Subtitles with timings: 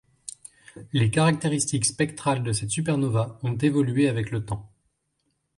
[0.93, 4.67] Les caractéristiques spectrales de cette supernova ont évolué avec le temps.